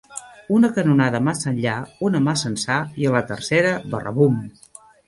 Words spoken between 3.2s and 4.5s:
tercera, barrabum